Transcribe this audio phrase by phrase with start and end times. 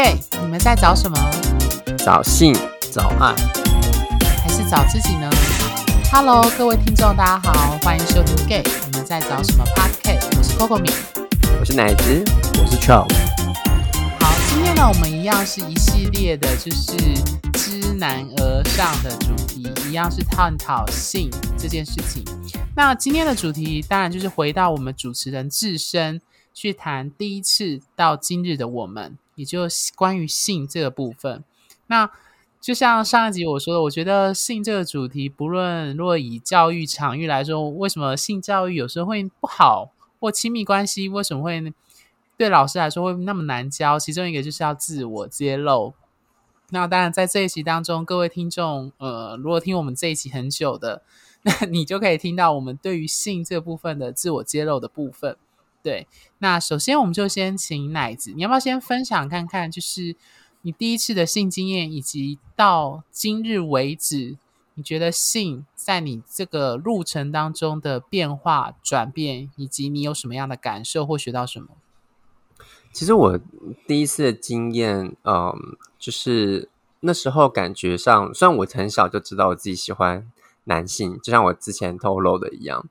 [0.00, 1.18] gay，你们在找什么？
[1.98, 2.54] 找性，
[2.92, 3.34] 找爱，
[4.40, 5.28] 还是找自己呢
[6.12, 10.38] ？Hello，各位听众，大家好，欢迎收听 gay，你们在找什么 Podcast？
[10.38, 10.88] 我是 Coco 米，
[11.58, 12.24] 我是奶子，
[12.60, 13.12] 我是 Charles。
[14.20, 16.96] 好，今天呢，我们一样是一系列的，就是
[17.54, 21.28] 知难而上的主题，一样是探讨性
[21.58, 22.24] 这件事情。
[22.76, 26.20] 那今天的主题当然就是回到我们主持人自身
[26.54, 29.60] 去谈第一次到今日的我们，也就
[29.96, 31.42] 关于性这个部分。
[31.86, 32.10] 那
[32.60, 41.72] 就像上一集我说的，我觉得性这个主题，不论若以教育场域来说，为什么性教育有时候会不好，或亲密关系为什么会
[42.36, 43.98] 对老师来说会那么难教？
[43.98, 45.94] 其中一个就是要自我揭露。
[46.70, 51.02] 那当然，在这一集当中，各位听众，呃，如果听我们这一集很久的。
[51.42, 55.36] 那你就可以听到我们对于性这部分的自我揭露的部分。
[55.88, 56.06] 对，
[56.40, 60.14] 那首先我们就先请奶子，你要不要先分享看看，就是
[60.60, 64.36] 你第一次的性经验，以及到今日为止，
[64.74, 71.68] 你觉得性在你这个路程当中的变化、转变，以及你有什么样的感受或学到什么？
[72.92, 73.40] 其实我
[73.86, 75.54] 第一次的经验，嗯，
[75.98, 76.68] 就是
[77.00, 80.30] 那时候感觉上，虽然我很小就知道我自己喜欢。
[80.64, 82.86] 男性就像我之前透露的一样，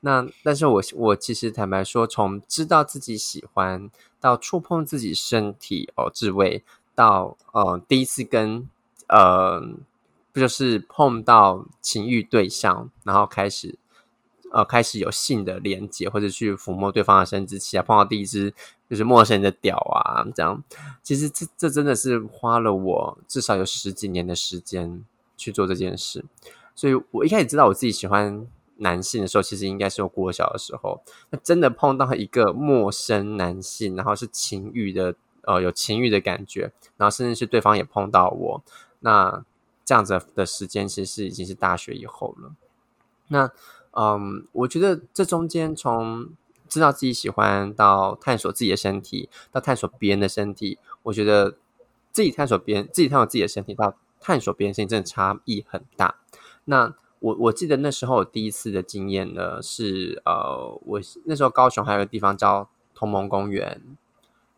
[0.00, 8.68] 那但是我我其实坦白说，从知道自己喜欢到触碰自己身体哦，自慰到呃第一次跟
[9.08, 9.60] 呃
[10.32, 13.78] 不就是碰到情欲对象，然后开始
[14.52, 18.54] 呃开始有性的连接，或者去抚摸对方的生殖器啊，碰到第一只
[18.88, 20.62] 就是陌生人的屌啊，这样
[21.02, 25.04] 其实这这真的是花了我至少有十几年的时间
[25.36, 26.24] 去做这件事。
[26.74, 28.46] 所以我一开始知道我自己喜欢
[28.80, 31.00] 男性的时候，其实应该是我过小的时候。
[31.30, 38.62] 那真的碰到一个陌生男性，然后是情欲的，呃，有情欲的感觉，然后甚至是对方也碰到我，
[39.00, 39.44] 那
[39.84, 42.52] 这样子的时间其实是已经是大学以后了。
[43.28, 43.50] 那
[43.92, 46.28] 嗯，我觉得这中间从
[46.68, 51.56] 知道自己喜欢到探索自己的身体，到探索别人的身体，我觉得
[52.12, 56.16] 自己探索别人，自己探索自己的身体，到探索别人身体，真的差异很大。
[56.66, 63.80] 那我我记得那时候我第一次的经验呢是呃，我那时候高雄还有个地方叫同盟公园，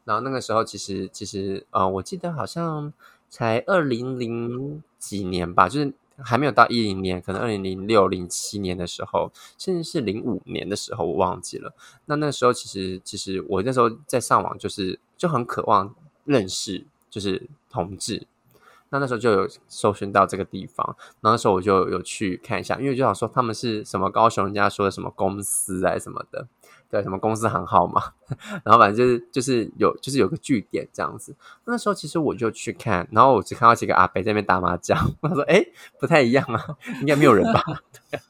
[0.04, 2.92] 然后那个时候其实其实呃，我记得好像
[3.28, 11.74] 才二零零几年吧，就是还没有到一零年，可能二零零六零七年的时候，甚至是零五年的时候，我忘记了。
[12.06, 18.26] 那那时候其实其实我那时候在上网，就是就很渴望认识就是同志。
[18.92, 20.86] 那那时候就有搜寻到这个地方，
[21.22, 26.47] 然后那时候我就有去看一下，因为就想说他们是什么高雄人家说的什么公司啊什么的，
[26.91, 28.02] 对，什么公司行号嘛，
[28.62, 31.34] 然后反正就是就是有就是有个据点这样子。
[31.64, 35.64] 那时候其实我就去看，然后我只看到几个阿伯在那边打麻将， 我说哎
[35.98, 37.62] 不太一样啊， 应该没有人吧？
[38.10, 38.20] 对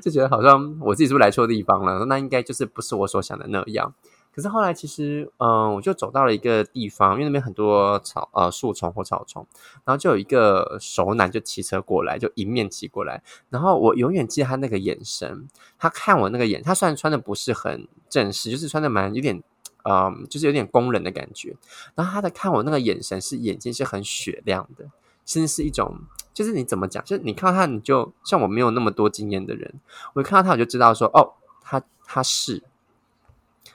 [0.00, 2.04] 就觉得好像我自己是不是来错地方了？
[2.04, 3.92] 那应该就是不是我所想的那样。
[4.34, 9.46] 可是后来，其实，嗯，我就走到了一个地方，因为那边很多草，呃，树丛或草丛，
[9.84, 15.46] 然后就有一个熟男就骑车过来，就迎面骑过来，然后我永远记得他那个眼神，
[15.78, 19.42] 他看我那个眼，他虽然穿的不是很正式，就是穿的蛮有点，
[19.84, 21.54] 嗯，就是有点工人的感觉，
[21.94, 24.86] 然后他的看我那个眼神是眼睛是很雪亮的，
[25.26, 25.98] 甚至是一种，
[26.32, 29.74] 就是你怎么讲，就是你看到他，你就像我没有那么多经验的人，
[30.14, 32.62] 我看到他我就知道说，哦，他他是。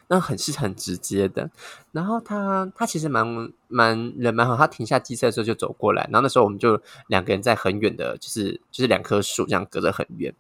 [0.10, 1.50] 那很是很直接的，
[1.92, 10.34] 然后他他其实蛮蛮人蛮好，他停下机车的时候就走过来，然后那时候我们就两个人在很远的，就是就是两棵树这样隔得很远，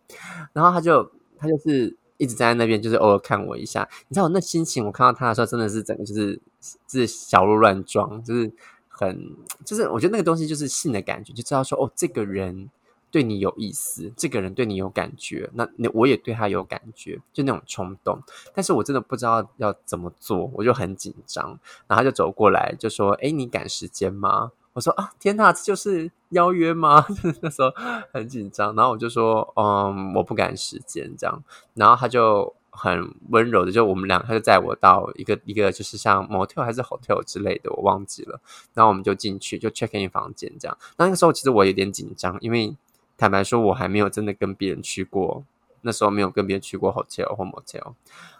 [0.53, 6.39] 然后他就他就是一直站在那边，就是偶尔看我一下，你知道我那心情，我看到他的时候真的是整个就是
[6.87, 8.51] 是小鹿乱撞，就是
[8.87, 9.35] 很
[9.65, 12.69] 就是我觉得那个东西就是性的感觉，就知道说哦这个人。
[13.09, 18.19] 对你有意思，这个人对你有感觉，那那我也对他有感觉，就那种冲动。
[18.53, 21.47] 但是我真的不知道要怎么做，我就很紧张。
[21.87, 27.05] 然后他就走过来，就说：“哎，你赶时间吗？”我说：“啊，天哪，这就是邀约吗？”
[27.41, 27.71] 那时候
[28.13, 28.75] 很紧张。
[28.75, 31.41] 然后我就说：“嗯，我不赶时间。”这样，
[31.73, 38.39] 然后他就很温柔的，就我们俩，他就载我到一个一个，就是像 motel 还是 hotel 之类的，我忘记了。
[38.73, 40.77] 然后我们就进去，就 check in 房间这样。
[40.97, 42.75] 那个时候其实我有点紧张，因为。
[43.17, 45.43] 坦白说，我还没有真的跟别人去过，
[45.81, 47.93] 那时候没有跟别人去过 hotel 或 motel，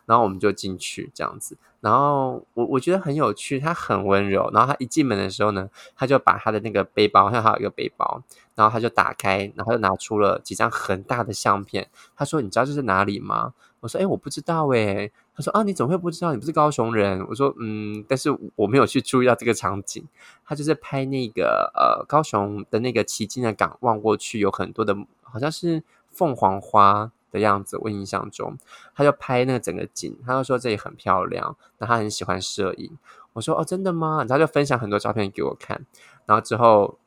[0.05, 8.21] 然后我们就进去这样子，然后我我觉得很有趣，他很温柔，然后他一进门的时候呢，他就把他的那个背包，像他有一个背包，
[8.55, 16.33] 然后他就打开，然后就拿出了几张很大的相片，他说：“你知道这是哪里吗？”我说：“哎，我不知道。”哎，他说啊，你怎么会不知道？
[16.33, 17.23] 你不是高雄人？
[17.29, 20.03] 我说嗯，但是我没有去注意到这个场景。
[20.43, 27.77] 他就是拍那个呃高雄的那个旗津的港，望过去有很多的，好像是凤凰花的样子。
[27.83, 28.57] 我印象中，
[28.95, 32.97] 他就拍那个整个景，他就说这里很漂亮，那他很喜欢摄影。
[33.33, 34.17] 我说哦，真的吗？
[34.17, 35.85] 然他就分享很多照片给我看，
[36.25, 36.97] 然后之后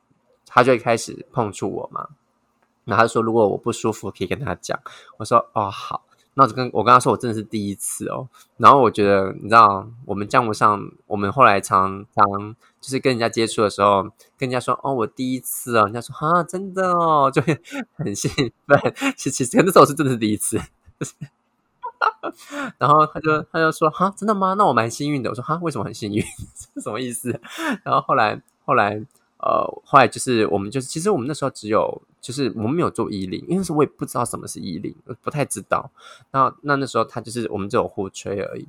[0.45, 2.07] 他就开始碰触我嘛。
[2.85, 4.79] 然后他说：“如果我不舒服，可以跟他讲。”
[5.19, 14.03] 我说：“哦，好。”那我就跟我跟他说：“我真的是第一次哦。”然后我觉得，你知道，我们项目上，我们后来常常就是跟人家接触的时候，
[14.37, 17.59] 跟人家说：“哦，我第一次哦。”人家说：“啊，真的哦， 就会
[17.95, 18.31] 很兴
[18.65, 18.79] 奋。”
[19.17, 20.59] 其实，其实那时候是真的是第一次。
[22.79, 24.53] 然后他就他就说：“哈，真的吗？
[24.53, 26.23] 那我蛮幸运的。”我说：“哈，为什么很幸运？
[26.81, 27.39] 什么意思？”
[27.83, 29.01] 然后后来后来。
[29.43, 35.89] 呃，后来就是我们就是，其实我们那时候只有就是我们没有做衣领，因为那时候我也不知道什么是衣领，不太知道。
[36.31, 38.67] 那那那时候他就是我们只有互吹而已。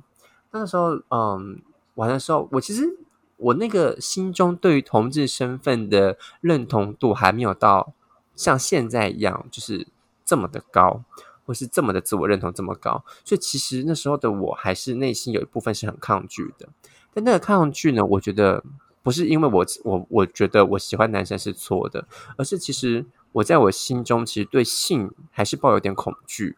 [0.51, 1.61] 那时候嗯，
[1.93, 2.97] 玩的时候，我其实
[3.37, 7.93] 我那个心中对于同志身份的认同度还没有到
[8.35, 9.87] 像现在一样，就是
[10.25, 11.03] 这么的高，
[11.45, 13.05] 或是这么的自我认同这么高。
[13.23, 16.69] 所以其实那时候的我还是内心有一部分是很抗拒的。
[17.13, 18.63] 但那个抗拒呢，我觉得。
[19.03, 22.07] 不是因为我我我觉得我喜欢男生是错的，
[22.37, 26.57] 而是其实我在我心中其实对性还是抱有点恐惧。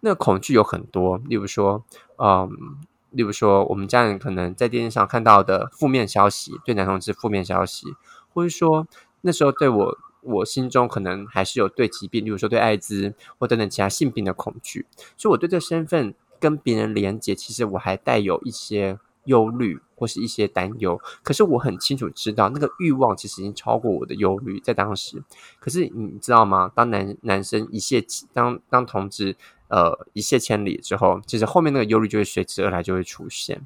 [0.00, 1.84] 那恐惧有很多，例如说，
[2.16, 2.76] 嗯，
[3.10, 7.94] 例如说我们家人可能在电视上看到的负面消息，对男同志负面消息，
[8.32, 8.86] 或者说
[9.20, 14.86] 那时候对我我心中可能还是有对疾病，例如说对艾滋或等等其他性病的恐惧，
[15.16, 18.98] 所以我对这身份跟别人连接，其实我还带有一些。
[19.24, 25.22] 忧虑或是一些担忧，可是我很清楚知道，那个欲望其实已经超过我的忧虑，在当时。
[25.60, 26.70] 可是你知道吗？
[26.74, 29.36] 当男男生一泻当当同志
[29.68, 33.64] 呃一泻千里之后，其实后面那个忧虑就会随之而来，就会出现。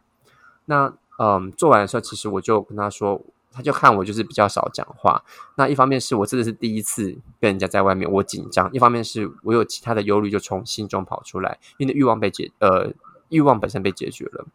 [0.67, 5.25] 那嗯，做完的时候，其实我就跟他说，他就看我就是比较少讲话。
[5.55, 7.11] 那一方面是我真的是第一次
[7.41, 12.93] 跟人家在外面，我紧张；一方面是我有其他的忧虑就从心中跑出来，因为欲望被解呃
[13.31, 14.47] 欲望本身被解决了。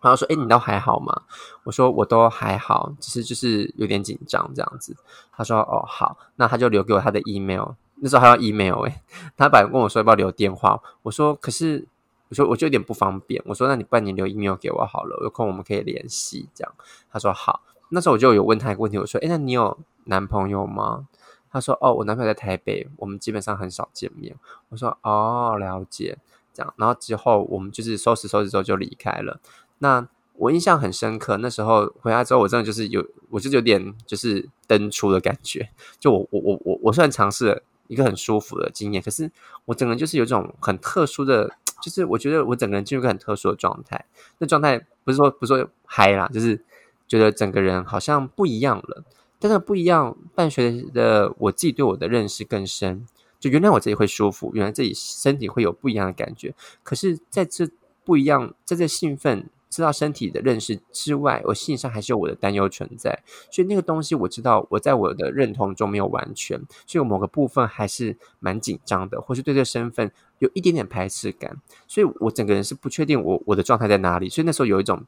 [0.00, 1.22] 然后说：“哎，你都还好吗？”
[1.64, 4.96] 我说：“我都还好，只是就是有点紧张这样子。”
[5.36, 7.70] 他说：“哦，好，那他就留给我他的 email。
[8.00, 9.02] 那时候还要 email 哎，
[9.36, 11.88] 他本来跟我说要不要留电话，我说：可是
[12.28, 13.42] 我说我就有点不方便。
[13.44, 16.72] 我说：那你半年留 email 给我好了，有空我们可以联系这样。
[17.10, 17.62] 他说：好。
[17.90, 21.08] 那时候我就有问他一个问题，我说：哎，那你有男朋友吗？
[21.50, 24.36] 他说：哦，我男朋友在台北，我们基本上很少见面。
[24.68, 26.18] 我说：哦，了解
[26.52, 26.74] 这样。
[26.76, 29.40] 然后之后我们就是收拾收拾之后就离开了。”
[29.78, 35.68] 那我印象很深刻，那时候回来之后，我真的就是有，我就有点就是登出的感觉。
[35.98, 39.28] 就我我我我我虽然尝试了一个很舒服的经验，可是
[39.64, 41.50] 我整个人就是有种很特殊的，
[41.82, 44.04] 就是我觉得我整个人进入一个很特殊的状态。
[44.38, 46.62] 那状态不是说不是说嗨啦，就是
[47.08, 49.02] 觉得整个人好像不一样了。
[49.40, 53.04] 但是不一样伴随的我自己对我的认识更深，
[53.40, 56.54] 就原来我自己会舒服，原来自己身体会有不一样的感觉。
[56.84, 57.68] 可是在这
[58.04, 59.50] 不一样，在这兴奋。
[59.70, 71.56] 知道身体的认识之外，我心理上还是有我的担忧存在，所以那个东西我知道我在我的认同中没有完全，所以我某个部分还是蛮紧张的，或是对这个身份有一点点排斥感，
[71.86, 75.04] 所以我整个人是不确定我我的状态在哪里，所以那时候有一种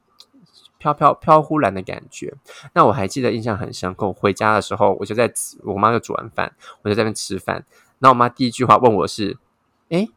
[0.79, 2.35] 飘飘飘忽然的感觉。
[2.75, 5.33] 那我还记得印象很深刻，我回家的时候，我就在
[5.65, 7.65] 我妈又煮完饭，我就在那边吃饭，
[7.99, 9.39] 然后我妈第一句话问我是
[9.91, 10.09] ：“哎，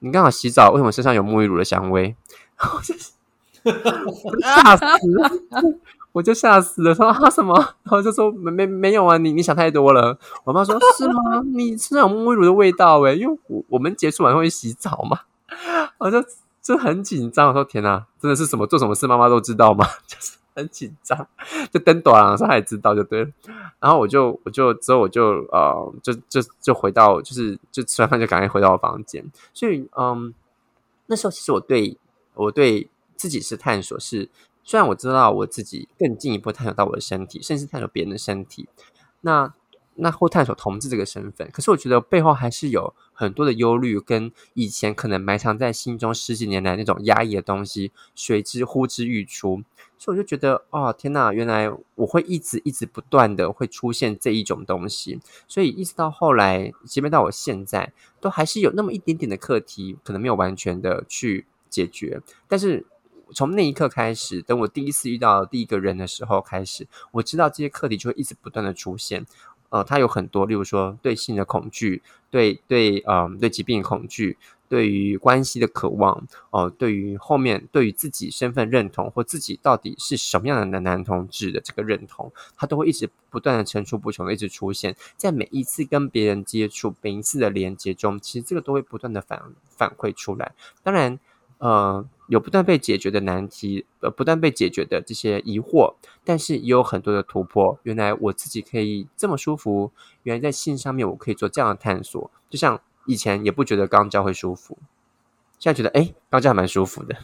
[0.00, 2.16] 你刚好洗澡，为什么身上有沐浴乳的香味？”
[2.76, 3.12] 我就是
[4.42, 5.30] 吓死了！
[6.12, 6.94] 我就吓死了。
[6.94, 7.54] 说啊什么？
[7.84, 9.16] 然后就说没没没有啊！
[9.16, 10.18] 你你想太多了。
[10.44, 11.42] 我妈说：是吗？
[11.54, 13.12] 你身上有沐浴乳的味道哎！
[13.14, 15.20] 因为我我们结束完会洗澡嘛。
[15.98, 16.22] 我就
[16.60, 17.48] 就很紧张。
[17.48, 19.86] 我说天哪，真的是什么做什么事妈妈都知道吗？
[20.06, 21.26] 就是很紧张。
[21.72, 23.30] 就登短了她也知道就对了。
[23.80, 29.24] 然后我就我就之后我就呃就就就回到就是就吃完饭就赶快回到我房间。
[29.54, 30.34] 所以嗯，
[31.06, 31.96] 那时候其实我对
[32.34, 32.90] 我对。
[33.22, 34.28] 自己是探索，是
[34.64, 38.68] 虽然我知道我自己更进一步探索到我的身体，甚至探索别人的身体，
[39.20, 39.54] 那
[39.94, 49.62] 那或探索同志这个身份，可是我觉得背后还是有很多的忧虑，跟以前可能埋藏在心中十几年来那种压抑的东西随之呼之欲出，
[49.96, 62.84] 所以我就觉得，哦天哪，原来我会一直一直不断的会出现这一种东西，所以一直到后来，即便到我现在，都还是有那么一点点的课题，可能没有完全的去解决，但是。
[63.32, 69.26] 从那一刻开始，等我第一次遇到第一个人的时候开始，我知道这些课题就会一直不断的出现。
[69.70, 74.36] 呃，它有很多，例如说对性的恐惧，对对，嗯，对疾病恐惧，
[74.68, 90.52] 对于关系的渴望，哦，对于后面对于自己身份认同或自己到底是什么样的男男同志的这个认同，它都会一直不断的层出不穷的一直出现在每一次跟别人接触、每一次的连接中，其实这个都会不断的反反馈出来。
[90.82, 91.18] 当然，
[91.62, 92.04] 呃。
[92.28, 97.78] 有不断被解决的难题，呃，不断被解决的这些疑惑，但是也有很多的突破。
[97.82, 99.90] 原来我自己可以这么舒服，
[100.22, 102.30] 原来在性上面我可以做这样的探索。
[102.48, 104.78] 就像以前也不觉得肛交会舒服，
[105.58, 107.14] 现在觉得哎，肛交还蛮舒服的。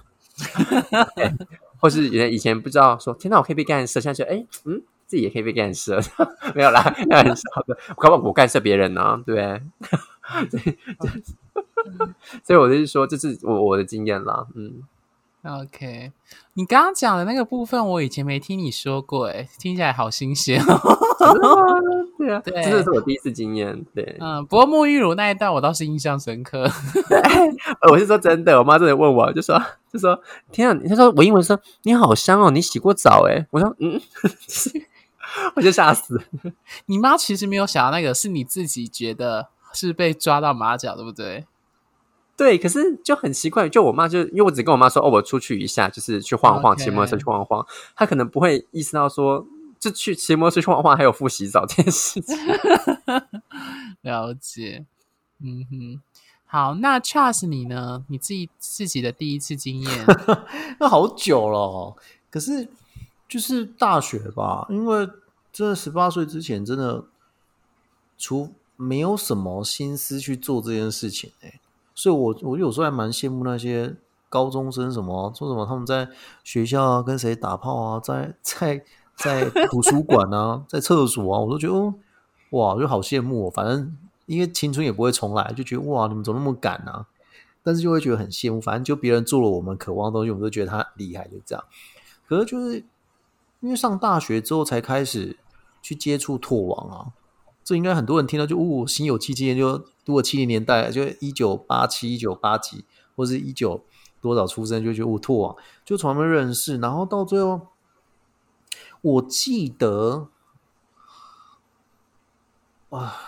[1.81, 5.99] 或是原来以前不知道说，天哪，我可以被干涉，现在觉得哎，嗯，自己也可以被干涉。
[6.55, 9.63] 没有啦，开玩笑的，我干涉别人呢，对不对？
[12.45, 14.83] 所以我就是说，这是我我的经验啦，嗯。
[15.45, 16.13] OK，
[16.55, 20.99] 你刚刚讲的那个部分，我以前没听你说过，哎，听起来好新鲜哦。
[22.19, 23.83] 对啊， 对，这是我第一次经验。
[23.95, 26.69] 对，嗯，不过沐浴乳那一段我倒是印象深刻。
[27.89, 29.59] 我是说真的，我妈真的问我，就说
[29.91, 33.47] 就说天啊，她说我英文说你好香哦，你洗过澡哎？
[33.51, 33.99] 我说嗯，
[35.55, 36.21] 我就吓死。
[36.87, 41.47] 你妈其实没有想到那个，是你自己觉得是被抓到马脚，对不对？
[42.39, 47.67] 对，可是就很奇怪，就我妈就因为我只跟我妈说哦，我出去一下，就是去晃晃，骑摩托车去晃晃，
[47.97, 49.45] 她可能不会意识到说，
[49.81, 52.37] 就去骑摩托车去晃晃，还有复洗澡这件事情。
[54.03, 54.87] 了解，
[55.43, 56.01] 嗯哼，
[56.47, 58.05] 好，那 Charles 你呢？
[58.07, 60.07] 你自己自己的第一次经验？
[60.79, 61.97] 那好久了，
[62.31, 62.69] 可是
[63.29, 65.09] 就是大学吧，因为
[65.53, 67.05] 真的十八岁之前，真的
[68.17, 71.59] 除没有什么心思去做这件事情，哎。
[71.99, 73.97] 所以，我我有时候还蛮羡慕那些
[74.29, 76.09] 高中生，什么做什么，他们在
[76.45, 78.85] 学校啊，跟谁打炮啊，在在
[79.17, 81.75] 在图书馆啊，在厕所啊，我都觉得
[82.51, 83.51] 哇，就好羡慕。
[83.51, 87.07] 反正因为青春也不会重来，就觉得哇，你们怎么那么敢啊？
[87.65, 88.61] 但是就会觉得很羡慕。
[88.61, 91.65] 反正就别人做了我们渴望的东西，我们都觉得他厉害，就这样。
[92.29, 92.85] 可是就是
[93.59, 95.37] 因为上大学之后才开始
[95.83, 97.11] 去接触拓网啊。
[97.69, 103.85] 这应该很多人听到就哦，心有戚戚，就如果七零年代，就一九八七、一九八几，或是一九
[104.23, 107.67] 多少出生，就觉得哦，拓网就从他们认识，然后到最后，
[109.03, 110.29] 我记得
[112.89, 113.19] 啊，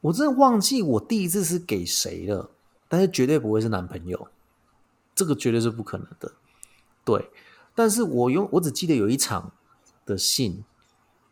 [0.00, 2.50] 我真的忘记我第一次是给谁了，
[2.88, 4.28] 但是绝对不会是男朋友，
[5.14, 6.32] 这个绝对是不可能的。
[7.04, 7.28] 对，
[7.74, 9.52] 但是我用我只记得有一场
[10.06, 10.64] 的信，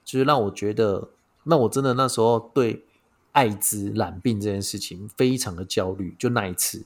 [0.04, 1.08] 就是让我觉得。
[1.44, 2.84] 那我真的那时候对
[3.32, 6.84] 艾滋染病这件事情非常的焦虑，就那一次，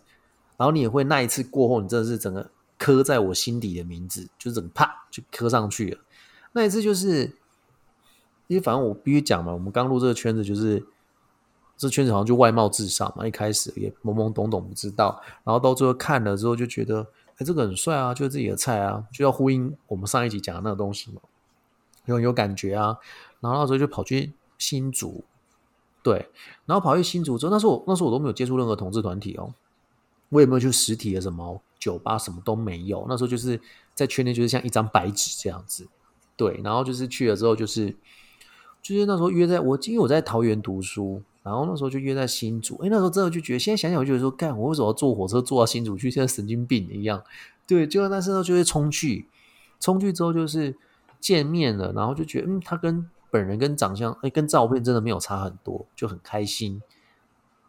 [0.56, 5.98] 然后你也会那一次过后，你真的是整个刻在我心底的名字，就整个啪就刻上去了。
[6.52, 7.36] 那一次就是，
[8.46, 10.86] 因为反正我必须讲嘛，我们刚入这个圈子，就是
[11.76, 21.20] 这圈子好像就外貌至上嘛，一开始也懵懵懂懂不知道，然后到最后看了之后就觉得，哎，这个很帅啊，就是自己的菜啊，就要呼应我们上一集讲的那个东西嘛，
[22.04, 22.96] 有有感觉啊，
[23.40, 24.32] 然后那时候就跑去。
[24.58, 25.25] 新竹，
[26.02, 26.28] 对，
[26.64, 29.52] 然后跑去新竹之后，那时候我那时候我都没有接触任何同志团体哦，
[30.28, 33.04] 我也没有去实体的什么酒吧，什么都没有。
[33.08, 33.60] 那时候就是
[33.94, 35.86] 在圈内，就是像一张白纸这样子，
[36.36, 36.60] 对。
[36.64, 37.90] 然后就是去了之后，就是
[38.82, 42.76] 就是那时候约在我，因为我在桃园读书，然后那时候就约在新竹。
[42.82, 46.10] 哎，那时候真的就觉得，现在想想，我就觉得说，干，我为什么要坐火车坐到新竹去？
[46.10, 47.22] 现在神经病一样。
[47.66, 49.26] 对，就那时候就会冲去，
[49.80, 50.76] 冲去之后就是
[51.20, 53.08] 见面了，然后就觉得，嗯，他跟。
[53.30, 56.80] 本人跟长相，哎，跟照片真的没有差很多，就很开心。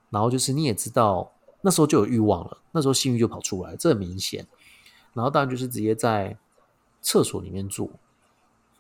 [0.10, 4.48] 然后就是你也知道，那时候就有欲望了，那时候性欲就跑出来，这很明显。
[5.14, 6.38] 然后当然就是直接在
[7.02, 7.90] 厕所里面做，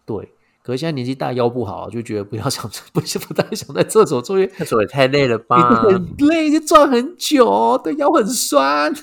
[0.05, 0.33] 对。
[0.63, 8.93] 可是现在年纪大，腰不好，就觉得不要想， 不不太想在厕所做，因为厕所也太累了吧，很累，就转很久，对腰很酸。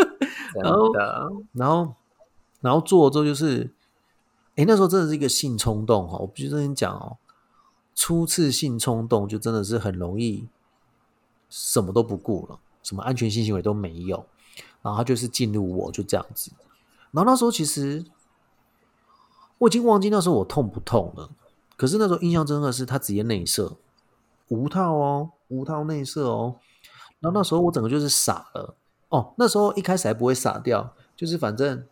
[0.62, 0.92] 然后，
[1.52, 1.94] 然后，
[2.62, 3.70] 然后做了之后就是，
[4.60, 7.16] 哎，那时候真的是一个性冲动哈，我必须跟你讲哦。
[7.94, 10.46] 初次性冲动就真的是很容易
[11.48, 14.26] 什么都不顾了，什么安全性行为都没有，
[14.82, 16.50] 然后他就是进入我就这样子。
[17.10, 18.04] 然后那时候其实
[19.56, 21.30] 我已经忘记那时候我痛不痛了，
[21.78, 23.78] 可是那时候印象真的是他直接内射，
[24.48, 26.56] 无套哦，无套内射哦。
[27.20, 28.74] 然后那时候我整个就是傻了
[29.08, 31.86] 哦，那时候一开始还不会傻掉，就是反正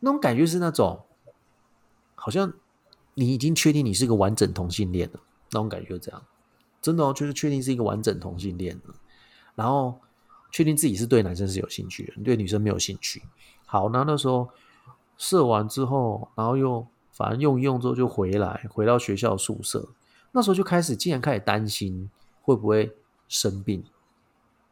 [0.00, 1.00] 那种感觉是那种
[2.24, 2.50] 好像。
[3.16, 5.20] 你已经确定你是个完整同性恋了，
[5.52, 6.20] 那种感觉就这样，
[6.82, 8.94] 真的哦，就是确定是一个完整同性恋了，
[9.54, 10.00] 然后
[10.50, 13.22] 确定自己是对男生是有兴趣的，对女生没有兴趣。
[13.66, 14.48] 好，那那时候
[15.16, 19.88] 射完之后，然后又反正用一用之后就回来，回到学校宿舍，
[20.32, 22.10] 那时候就开始竟然开始担心
[22.42, 22.96] 会不会
[23.28, 23.84] 生病，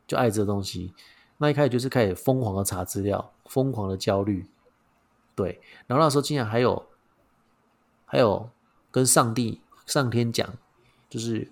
[0.05, 0.93] 就爱这东西。
[1.39, 4.49] 那一开始就是开始疯狂的查资料，疯狂的焦虑，
[5.37, 5.61] 对。
[5.87, 6.85] 然后那时候竟然还有
[8.13, 8.51] 还有
[8.91, 10.47] 跟上帝上天讲，
[11.09, 11.49] 就是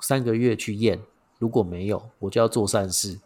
[0.00, 0.98] 三个月去验，
[1.38, 3.20] 如果没有，我就要做善事。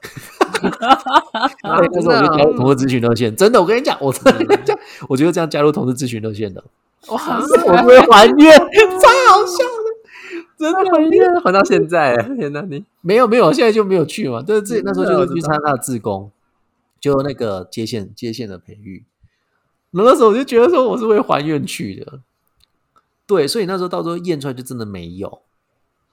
[0.60, 0.70] 对，
[1.64, 4.78] 那时候我就加入同志咨询热线，真的，我跟你讲，我真的这样，
[5.08, 6.62] 我就这样加入同志咨询热线的。
[7.08, 9.88] 哇，我会还愿，超好笑的，
[10.58, 12.60] 真的还愿还到现在，天哪！
[12.60, 14.44] 你没有没有，现在就没有去嘛。
[14.46, 16.30] 但是自那时候就是去参加他的志工，
[17.00, 19.06] 就那个接线接线的培育。
[19.92, 22.20] 那那时候我就觉得说，我是会还愿去的。
[23.26, 25.42] 对，所以那时候到时候验出来就真的没有，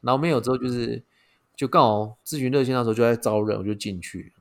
[0.01, 1.03] 然后没有之后就是
[1.55, 4.33] 就刚好咨询热线那时候就在招人，我就进去。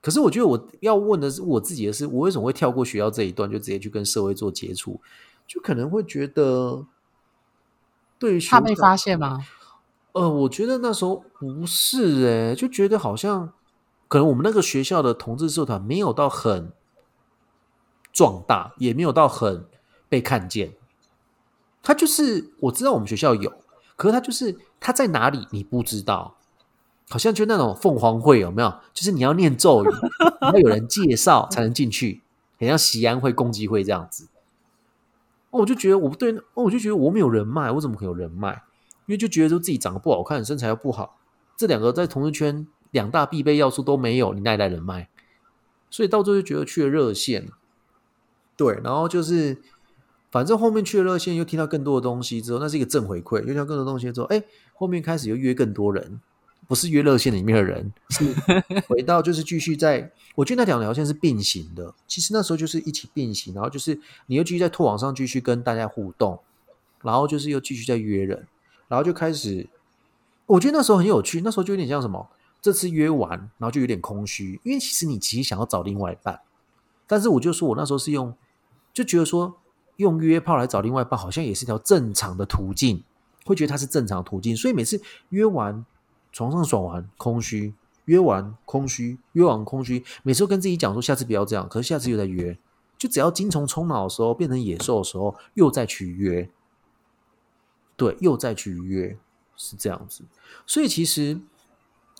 [0.00, 5.00] 可是我觉得我要问的是我自己的是，我为什么会跳过学校这一段，就直接去跟社会做接触？
[5.46, 6.86] 就可能会觉得，
[8.18, 9.44] 对于怕被发现吗？
[10.12, 13.52] 呃，我觉得那时候不是哎，就觉得好像
[14.06, 16.70] 可能我们那个学校的同志社团没有到很
[18.12, 19.66] 壮大，也没有到很
[20.08, 20.74] 被看见。
[21.84, 23.52] 他就是我知道我们学校有，
[23.94, 26.36] 可是他就是他在哪里你不知道，
[27.10, 28.74] 好像就那种凤凰会有没有？
[28.94, 29.88] 就是你要念咒语，
[30.40, 32.22] 要有人介绍才能进去，
[32.58, 34.28] 很像西安会共济会这样子。
[35.50, 38.64] 我就觉得我不对，我就觉得我没有人脉，我怎么可能有人脉？
[39.06, 41.18] 因为就觉得说自己长得不好看，身材又不好，
[41.56, 45.10] 这两个在同事圈两大必备要素都没有，你哪来人脉？
[45.90, 47.48] 所以到最后就觉得去了热线，
[48.56, 49.62] 对，然后就是
[50.34, 54.42] 反正后面去了热线，又听到更多的东西之后，那是一个正回馈，又听到更多东西之后，哎，
[54.74, 56.20] 后面开始又约更多人。
[56.66, 58.34] 不是约热线里面的人， 是
[58.88, 60.10] 回到就是继续在。
[60.34, 61.94] 我觉得那两条线是并行的。
[62.08, 66.40] 其实那时候就是一起并行，然后就是你又继续在拓网上继续跟大家互动，
[67.02, 68.44] 然后就是又继续在约人，
[68.88, 69.68] 然后就开始。
[70.46, 72.26] 我觉得那时候很有趣，那时候就有点像什么？
[72.60, 76.40] 这次约完，然后就有点空虚，因为其实你其实想要找另外一半，
[77.06, 78.34] 但是我就说我那时候是用，
[78.92, 79.54] 就觉得说
[79.96, 83.02] 用约炮来找另外一半，好像也是一条正常的途径，
[83.44, 85.84] 会觉得它是正常途径，所以每次约完。
[86.36, 87.72] 床上爽完空虚，
[88.06, 92.58] 约完空虚，约完空虚，每次都跟自己讲说下次不要这样，可是下次又在约，
[92.98, 96.50] 就只要精虫冲脑的时候，变成野兽的时候，又再去约，
[97.96, 99.16] 对，又再去约，
[99.54, 100.24] 是这样子。
[100.66, 101.40] 所以其实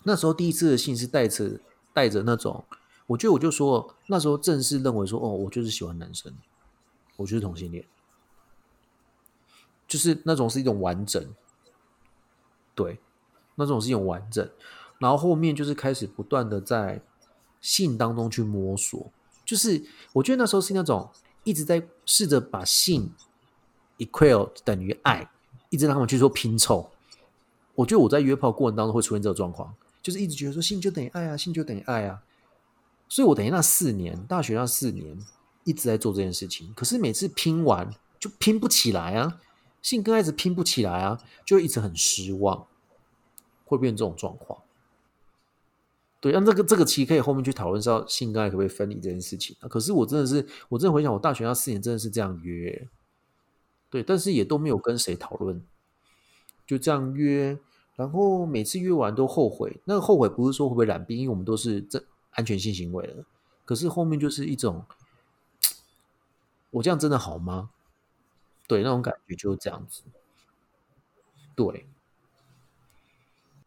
[0.04, 1.58] 那时候第一次的信是带着
[1.92, 2.64] 带着那种，
[3.08, 6.32] 我觉得我就说那时候正式认为说，哦，我就是喜欢男生，
[7.16, 7.84] 我就是同性恋，
[9.86, 11.34] 就是那种是一种完整，
[12.74, 13.00] 对。
[13.56, 14.50] 那种是一种完整，
[14.98, 17.00] 然后后面就是开始不断的在
[17.60, 19.12] 性当中去摸索，
[19.44, 19.80] 就是
[20.12, 21.08] 我觉得那时候是那种
[21.44, 23.12] 一直在试着把性
[23.98, 25.30] equal 等于爱，
[25.70, 26.90] 一直让他们去做拼凑。
[27.76, 29.72] 我觉得我在约炮过程当中会出现这个状况，
[30.02, 32.24] 就是一直觉得说性就等于爱啊，性就等于爱啊，
[33.08, 35.16] 所以我等于那四年大学那四年
[35.64, 39.40] 一直在做这件事情，可是每次拼完就拼不起来啊，
[39.82, 42.66] 性跟爱子拼不起来啊，就一直很失望。
[43.66, 44.60] 会变这种状况，
[46.20, 49.56] 对，那这个这个其实可以后面去讨论，到性跟爱可不可以分离这件事情。
[49.70, 52.86] 可是我真的是，我真的回想，我大学那四年真的是这样约，
[53.88, 55.64] 对，但是也都没有跟谁讨论，
[56.66, 57.58] 就这样约，
[57.96, 59.80] 然后每次约完都后悔。
[59.86, 63.24] 那个后悔不是说会不会染病，因为我们都是这安全性行为了。
[63.64, 64.84] 可是后面就是一种，
[66.74, 67.70] 我这样真的好吗？
[68.66, 70.02] 对，那种感觉就是这样子，
[71.54, 71.86] 对。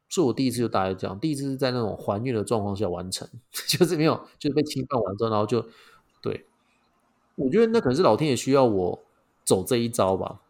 [0.09, 3.27] 所以我第一次就大概这样，第一次是在那种还愿的状况下完成，
[3.67, 5.65] 就是没有，就是被侵犯完之后，然后就
[6.21, 6.45] 对，
[7.35, 9.03] 我觉得那可能是老天爷需要我
[9.43, 10.41] 走这一招吧。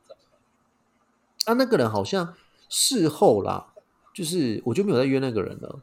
[1.46, 2.36] 啊，那个人好像
[2.70, 3.74] 事后啦，
[4.14, 5.82] 就是我就没有再约那个人了。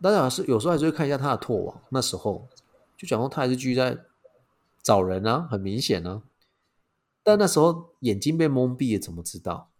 [0.00, 2.48] 当然，是有时候还是会看一下他的拓网，那时候
[2.96, 3.98] 就讲说他还是继续在
[4.82, 6.22] 找人啊，很明显啊。
[7.22, 9.70] 但那时候眼睛被蒙蔽了，怎么知道？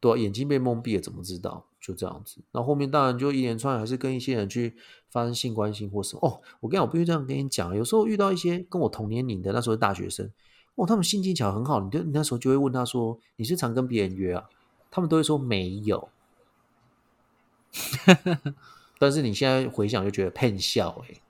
[0.00, 1.66] 对，眼睛被蒙蔽了，怎么知道？
[1.80, 2.42] 就这样子。
[2.52, 4.76] 那后面当然就一连串，还是跟一些人去
[5.10, 6.20] 发生性关系或什么。
[6.28, 7.74] 哦，我跟你讲，我必须这样跟你讲。
[7.74, 10.30] 有时候遇到一些跟我同年龄的，那时候大学生，
[10.74, 14.48] 哦，他们性技巧很好，你就你那时候就会问他说：“你是常跟别人约啊？”
[14.90, 16.08] 他们都会说没有。
[18.98, 21.20] 但是你现在回想就觉得骗笑哎，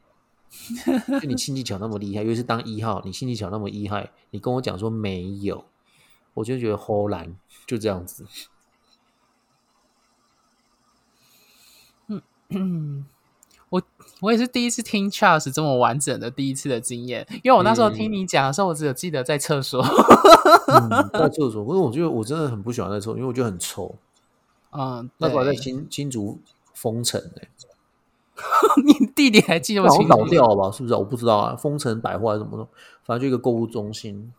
[1.21, 5.65] 就你性技巧那么厉害，尤其是当一号，你性技巧那么厉害，你跟我讲说没有，
[6.35, 8.27] 我就觉得齁然，就这样子。
[12.51, 13.05] 嗯，
[13.69, 13.83] 我
[14.21, 19.83] 我也是第一次听 Charles 这么完整的第一次的经验，因为我那时候听你讲的时候，我只有记得在厕所，
[21.13, 21.63] 在厕所。
[21.63, 23.95] 不是，我觉得我真的很不喜欢在厕所，因为我觉得很臭。
[24.71, 26.41] 嗯，那时候在新新竹
[26.73, 27.49] 封城哎、
[28.85, 30.09] 你地点还记得清楚？
[30.09, 30.71] 倒掉了吧？
[30.71, 30.95] 是不是？
[30.95, 32.69] 我不知道啊，丰城百货还是什么的，
[33.05, 34.33] 反正就一个购物中心。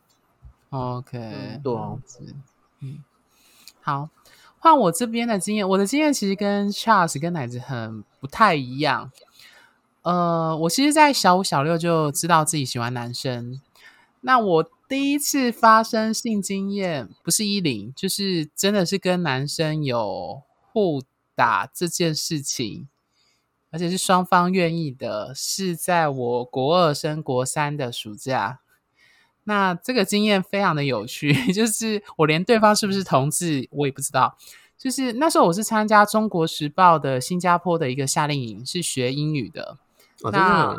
[0.69, 1.73] OK，对
[2.81, 3.03] 嗯，
[3.81, 4.09] 好，
[4.59, 9.12] 换我这边的经验，我的经验其实跟 Charles 跟奶子很不太一样。
[10.03, 13.59] 呃，我其实，在小五、小六就知道自己喜欢男生。
[14.21, 21.03] 那我第一次发生性经验，不是一零，就是真的是跟男生有互
[21.35, 22.88] 打这件事情，
[23.71, 28.60] 而且是双方愿意的，是在我国二升国三的暑假。
[29.43, 34.38] 那这个经验非常的有趣， 就是我连对方是不是同志我也不知道。
[34.77, 39.77] 就是那时候我是参加《中国时报》的新加坡的一个夏令营，是学英语的。
[40.21, 40.75] 哦，真那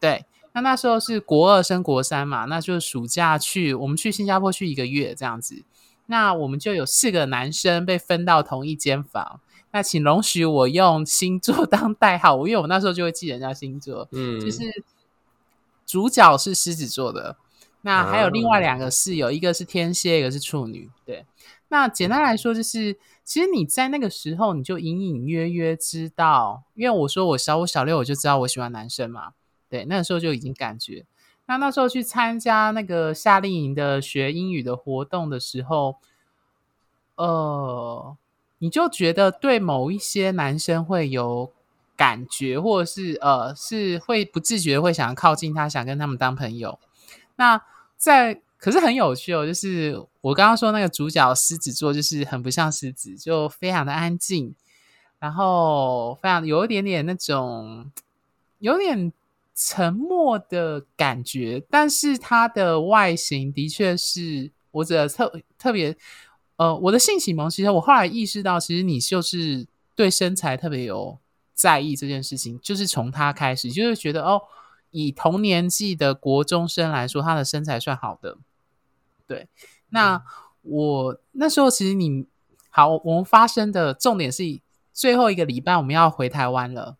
[0.00, 5.62] 对，那那时候是国二升国三嘛，那就是暑假去，我们去新加坡去一个月这样子。
[6.06, 9.40] 那我们就有四个男生被分到同一间房。
[9.76, 14.08] 那请容许我用星座 当代号，因为我那时候就会记人家星座。
[14.10, 14.62] 嗯，就是
[15.84, 17.36] 主角是狮子座的，
[17.82, 20.88] 那还有另外两个室友，一个是天蝎，一个是处女。
[21.04, 21.26] 对，
[21.68, 29.32] 那简单来说就是，其实你在那个时候你就隐隐约约知道，因为我说我小五小六我就知道我喜欢男生嘛，
[29.68, 31.04] 对，那个时候就已经感觉。
[31.44, 35.96] 那那时候去参加那个夏令营的学英语的活动的时候，
[37.16, 38.16] 呃，
[38.58, 41.52] 你就觉得对某一些男生会有
[41.94, 46.78] 感觉，或者是呃，是会不自觉会想要靠近他，想跟他们当朋友。
[47.36, 47.60] 那
[47.98, 54.54] 在可是很有趣哦，就是我刚刚说那个主角狮子座，就是很不像狮子，就非常的安静，
[55.18, 57.90] 然后非常有一点点那种
[58.58, 59.12] 有点
[59.54, 65.94] 沉默的感觉，但是他的外形的确是我觉得特特别。
[66.56, 71.18] 呃，我的性启蒙，其实我后来意识到，其实你就是对身材特别有
[71.54, 74.42] 在意这件事情，就是从他开始，就是觉得哦，
[74.90, 78.38] 以同年纪的国中生来说，他的身材算好的。
[79.26, 79.48] 对，
[79.90, 80.22] 那
[80.62, 82.26] 我那时候其实你
[82.70, 84.42] 好，我们发生的重点是
[84.92, 86.96] 最后一个礼拜我们要回台湾了。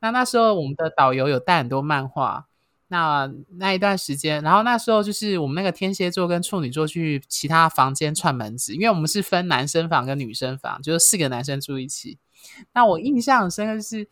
[0.00, 2.46] 那那时候我们的导游有带很多漫画。
[2.88, 12.18] 那那一段时间，然后那时候就是我们那个天蝎座跟处女座去其他房间串门子，因为我们是分男生房跟女生房，就是四个男生住一起。
[12.72, 14.08] 那我印象深刻是，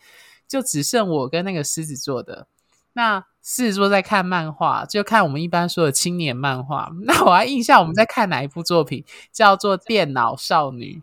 [0.48, 2.46] 就只剩我跟那个狮子座的。
[2.94, 6.90] 那狮子座在看漫画，就看我们一般说的青年漫画。
[7.04, 11.02] 那我还印象我们在看哪一部作品，叫做《电脑少女》。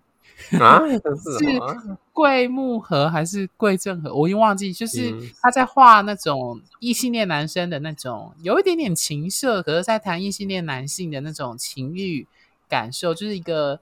[0.60, 1.98] 啊， 是？
[2.14, 12.28] 桂木和还是桂正和，我已经忘记，就是嗯他在画那种异性恋男生的那种，有一点点情色，可是在谈异性恋男性的那种情欲
[12.68, 13.80] 感受，就是一个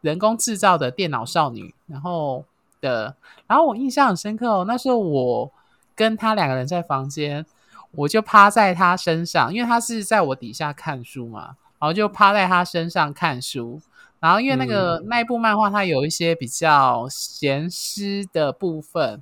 [0.00, 2.44] 人工制造的电脑少女，然后
[2.80, 5.50] 的，然后我印象很深刻哦，那时候我
[5.96, 7.44] 跟他两个人在房间，
[7.92, 13.80] 我就趴在他身上，因为他是在我底下看书嘛，然后就趴在他身上看书。
[14.22, 19.20] 然后因为那个、那一部漫画，它有一些比较咸湿的部分，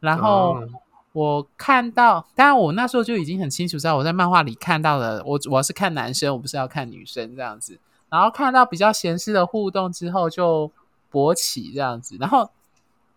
[0.00, 0.68] 然后哦
[1.12, 7.78] 我看到，当然我那时候就已经很清楚知道我在漫画里看到的，我我是看男生，我不是要看女生这样子。
[8.08, 10.72] 然后看到比较闲适的互动之后，就
[11.12, 12.16] 勃起这样子。
[12.18, 12.50] 然后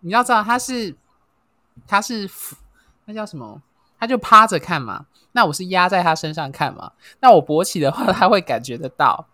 [0.02, 0.96] 你要知道他是
[1.88, 2.30] 他是
[3.06, 3.60] 那叫什么？
[4.00, 6.92] 他就趴着看嘛，那我是压在他身上看嘛。
[7.22, 9.26] 那我勃起的话，他会感觉得到。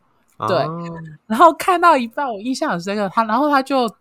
[0.48, 0.90] 对哦
[1.28, 3.94] 然后看到一半，我印象很深刻，他然后他就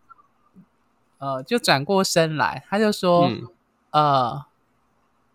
[1.19, 3.43] 呃就转过身来，他就说、嗯
[3.91, 4.45] 呃，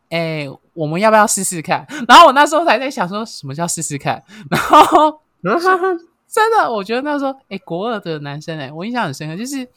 [0.10, 1.86] 哎，我们要不要试试看？
[2.08, 5.20] 然后我那时候才在想说什么叫试试看，然后
[6.28, 9.68] 真的，我觉得那时候，哎，国二的男生，哎，我印象很深刻，就是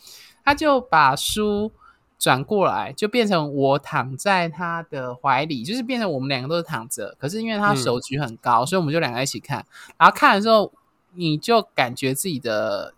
[0.42, 1.70] 他就把书
[2.18, 9.66] 转过来，就变成我躺在他的怀里，就是变成我们两个都是躺着，可是因为他嗯手举很高，所以我们就两个一起看。
[9.98, 10.72] 然后看的时候，
[11.16, 12.94] 你就感觉自己的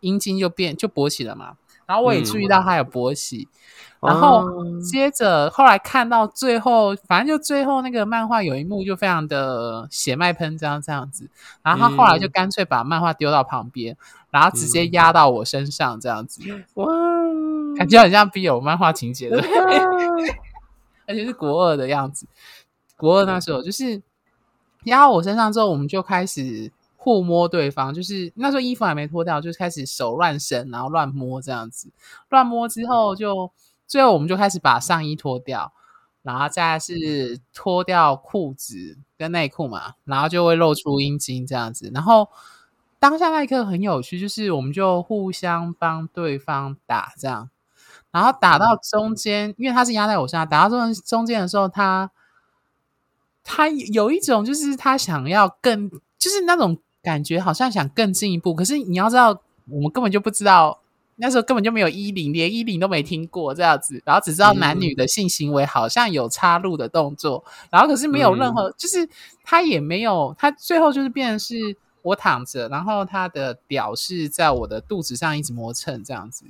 [0.00, 1.56] 阴茎就变就勃起了嘛。
[1.86, 3.46] 然后我也注意到他有勃起，
[4.00, 4.80] 然后哦。
[4.80, 11.28] 接着后来看到最后，反正就最后那个漫画有一幕就非常的血脉喷张这样子，
[11.62, 12.30] 然后他后来就嗯。
[12.30, 13.94] 干脆把漫画丢到旁边，
[14.30, 16.40] 然后直接压到我身上这样子，
[16.72, 16.86] 哇，
[17.76, 19.36] 感觉很像 BL 漫画情节的，
[21.06, 22.26] 而且是国二的样子。
[22.96, 24.00] 国二那时候就是
[24.84, 26.72] 压到我身上之后，我们就开始
[27.04, 31.92] 互摸对方，就是那时候衣服还没脱掉，就开始手乱伸，然后乱摸这样子。
[32.30, 33.52] 乱摸之后就，
[33.86, 35.70] 最后我们就开始把上衣脱掉，
[36.22, 41.90] 然后再是脱掉裤子跟内裤嘛，然后就会露出阴茎这样子。
[41.92, 42.26] 然后
[42.98, 47.50] 当下那一刻很有趣，就是我们就互相帮对方打这样。
[48.10, 52.10] 然后打到中间，因为他是压在我身上，打到中中间的时候，他
[53.42, 58.54] 他有一种就是他想要更，就是那种感觉，好像想更进一步。
[58.54, 60.80] 可是你要知道，我们根本就不知道，
[61.16, 69.08] 那时候根本就没有衣领，连衣领都没听过这样子，然后只知道男女的性行为好像有插入的动作，然后可是没有任何，就是
[69.44, 76.46] 他也没有，他最后就是变成是我躺着，然后他的屌是在我的肚子上一直磨蹭这样子。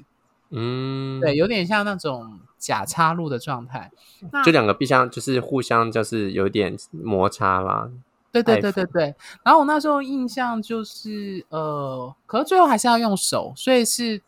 [0.50, 3.90] 嗯，对，有点像那种假插入的状态。
[4.44, 7.90] 就两个必相就是互相就是有点摩擦啦。
[8.42, 9.14] 对对对对对。
[9.44, 14.20] 然后我那时候印象就是，呃，可是最后还是要用手，所以是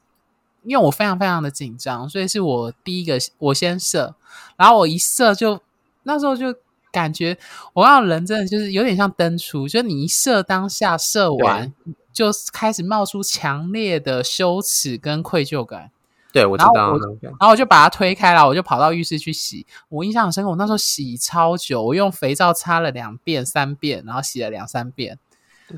[0.62, 4.14] 因为我非常非常的紧张，所以是我第一个我先射，
[4.56, 5.60] 然后我一射就
[6.04, 6.54] 那时候就
[6.92, 7.36] 感觉
[7.72, 11.72] 我让人真的就是有点像登出，就你一射当下射完，
[12.12, 15.90] 就开始冒出强烈的羞耻跟愧疚感。
[16.36, 16.98] 对，我知道。
[17.22, 19.66] 然后我就把它推开了，我就跑到浴室去洗。
[19.88, 25.18] 我印象很深刻，我那时候洗超久，我用肥皂擦了两遍、三遍，然后洗了两三遍。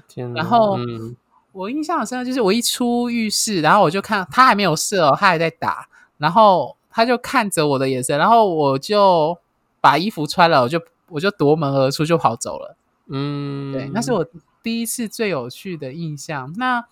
[0.08, 1.14] 天哪然后嗯
[1.52, 9.38] 我印象很深刻，就是我一出浴室，然后我就看他还没有射哦，他还在打，然后他就看着我的眼神，然后我就
[9.80, 12.76] 把衣服穿了，我就我就夺门而出，就跑走了。
[13.08, 14.26] 嗯，对，那是我
[14.60, 16.52] 第一次最有趣的印象。
[16.56, 16.84] 那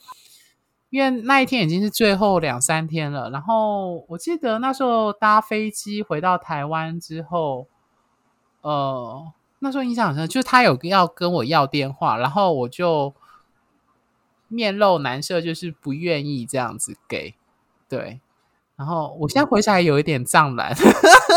[0.91, 7.67] 因为那一天已经是最后两三天了，然后我记得那时候搭飞机回到台湾之后，
[8.63, 13.13] 呃，那时候印象很深，就是他有要跟我要电话，然后我就
[14.49, 17.35] 面露难色，就是不愿意这样子给，
[17.89, 18.21] 对。
[18.77, 20.77] 然后我现在回想来有一点藏蓝，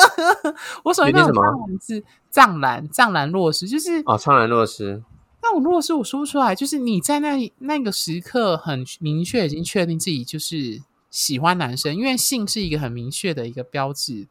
[0.84, 5.02] 我所谓那种有点什么藏蓝是藏蓝，藏蓝若失，就是哦，怅然若失。
[5.42, 14.28] 那种弱势我说不出来，就是你在那那个时刻很明确，已经确定自己就是喜欢男生，因为性是一个很明确的一个标志。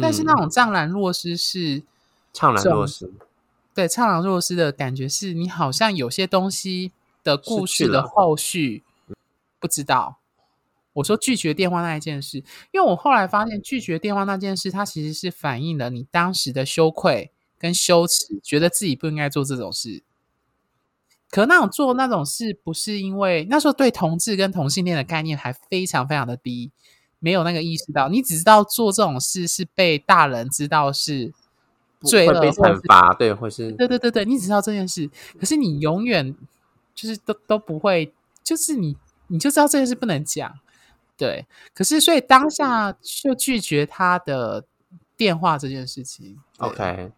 [0.00, 1.82] 但是那嗯种怅然若失是，
[2.34, 3.10] 怅然若失，
[3.74, 8.82] 对怅然若失的感觉，是你好像有些东西的故事的后续
[9.58, 10.18] 不知道。
[10.94, 12.38] 我说拒绝电话那一件事，
[12.72, 20.02] 因为我后来发现拒绝电话那件事，它其实是反映了你当时的羞愧跟羞耻，觉得自己不应该做这种事。
[21.36, 26.70] 可那种做那种事，不是因为那时候对同志跟同性恋的概念还非常非常的低，
[27.18, 31.30] 没有那个意识到，你只知道做这种事是被大人知道是
[32.00, 36.34] 罪恶或者是惩罚，对，或是对对对对，你只知道这件事，可是你永远
[36.94, 38.10] 就是都都不会，
[38.42, 38.96] 就是你
[39.26, 40.58] 你就知道这件事不能讲，
[41.18, 41.44] 对。
[41.74, 44.64] 可是所以当下就拒绝他的
[45.18, 46.38] 电话这件事情。
[46.60, 47.12] OK，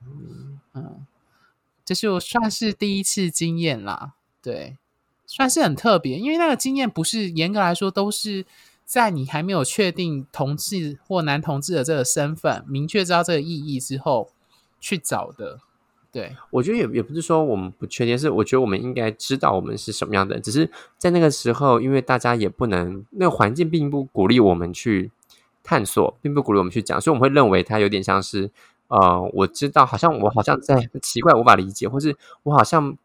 [0.75, 1.07] 嗯，
[1.89, 4.77] 这是我算是第一次经验啦，对，
[5.25, 8.45] 算是很特别，因为那个经验不是严格来说都是
[8.85, 14.29] 在你还没有确定同志或男同志的这个身份，明确知道这个意义之后
[14.79, 15.61] 去找的，
[16.13, 16.37] 对。
[16.51, 25.11] 我觉得也也不是说我们不确定，是我觉得我们应该知道我们是什么样的，只是在那个时候，因为大家也不能，那个环境并不鼓励我们去
[25.65, 28.51] 探索，并不鼓励我们去讲，所以我们会认为它有点像是，
[28.89, 32.97] 呃，我知道，好像我好像在奇怪，无法理解，或是我好像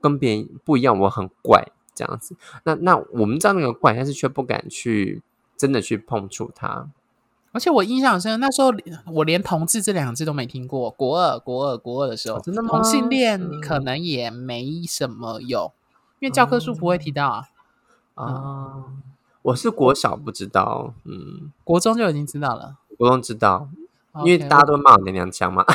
[0.00, 2.36] 跟别人不一样，我很怪这样子。
[2.64, 5.22] 那那我们知道那个怪，但是却不敢去
[5.56, 6.88] 真的去碰触它。
[7.52, 8.70] 而且我印象很深，那时候
[9.12, 10.90] 我连“同志”这两个字都没听过。
[10.90, 15.70] 国二、国二、国二的时候，哦真的吗同性恋嗯可能也没什么有，
[16.18, 17.44] 因为教科书不会提到啊。
[18.14, 18.84] 啊，
[19.42, 23.68] 我是国小不知道，嗯，国中就已经知道了，国中知道，
[24.24, 25.64] 因为大家都骂我娘娘腔嘛，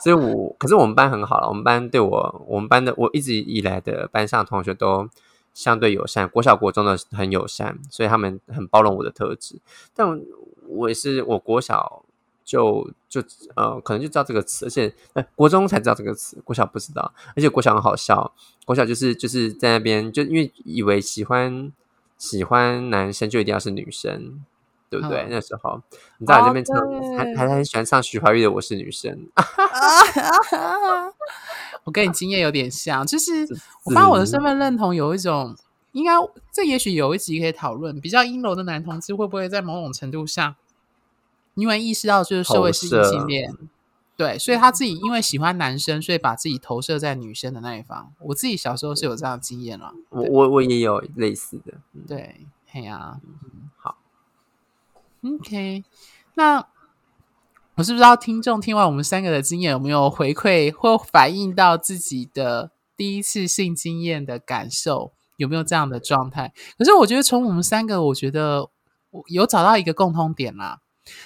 [0.00, 5.08] 所以我可是我们班很好了，我们班对我我们班的我一直以来的班上同学都
[5.52, 9.58] 相对友善，国小国中的很友善，所以他们很包容我的特质。
[9.92, 10.16] 但我
[10.68, 12.04] 我也是，我国小
[12.44, 13.20] 就就
[13.56, 18.32] 呃可能就知道这个词，而且呃国中才知道这个词，国小不知道，而且国小很好笑，
[18.64, 21.72] 国小就是就是在那边就因为以为喜欢
[22.16, 24.44] 喜欢男生就一定要是女生。
[25.00, 25.22] 对不对？
[25.22, 25.28] 嗯。
[25.30, 25.80] 那时候
[26.18, 27.16] 你知道，哦这边唱，对。
[27.16, 29.12] 还还很喜欢唱徐怀钰的《我是女生》
[31.84, 33.46] 我跟你经验有点像，就是
[33.84, 35.54] 我发现我的身份认同有一种，
[35.92, 36.12] 应该
[36.52, 40.56] 这也许有一集可以讨论，比较阴柔的男同志会不会在某种程度上，
[41.54, 43.54] 因为意识到就是社会是异性恋，
[44.16, 48.12] 对，所以他自己因为喜欢男生，所以把自己投射在女生的那一方。
[48.20, 52.02] 我自己小时候是有这样的经验了，我我我也有类似的，嗯。
[52.08, 53.20] 对，嘿呀、好
[55.34, 55.84] ，OK，
[56.34, 56.66] 那
[57.74, 65.12] 我是不知道听众听完我们三个的经验，有没有回馈或反映到自己的第一次性经验的感受？
[65.36, 66.54] 有没有这样的状态？
[66.78, 68.70] 可是我觉得从我们三个，我觉得
[69.10, 70.80] 我有找到一个共通点啦，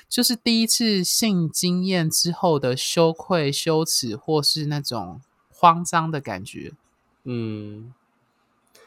[0.09, 6.73] 就是第一次性经验之后的羞愧、羞耻，或是那种慌张的感觉。
[7.23, 7.95] 嗯，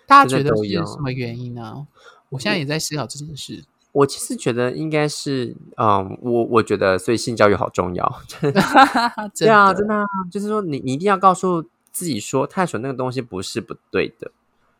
[0.05, 1.87] 大家觉得是什么原因呢？
[2.27, 3.63] 我现在也在思考这件事。
[3.93, 8.21] 我其实觉得应该是，嗯，我我觉得，所以性教育好重要。
[9.33, 14.31] 真对啊，的真的啊、就是说你你一定要告诉自己说，探索那个东西不是不对的，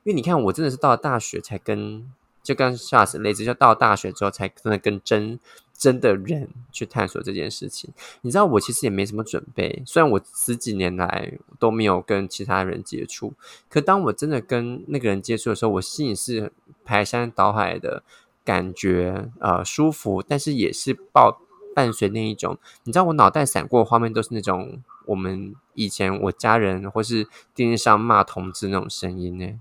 [0.04, 5.40] 因为你看，我真的是到了大学才跟就跟 Shas 类似，就到了大学之后才真的跟真
[5.78, 7.92] 真的人去探索这件事情。
[8.22, 13.34] 你知道，我其实也没什么准备，虽然我十几年来都没有跟其他人接触，
[13.70, 16.52] 可当我真的跟那个人接触的时候，我心里是
[16.84, 18.02] 排山倒海的
[18.44, 21.40] 感觉，呃，舒服，但是也是抱
[21.76, 29.60] 伴随那一种，你知道，我脑袋闪过的画面都是那种我们以前我家人或是电视上骂同志那种声音呢，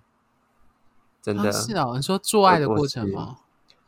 [1.22, 3.38] 真的、啊是哦，你说做爱的过程吗？